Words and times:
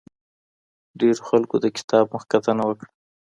ډېرو 0.99 1.21
خلکو 1.29 1.55
د 1.63 1.65
کتاب 1.77 2.05
مخکتنه 2.15 2.63
وکړه. 2.65 2.89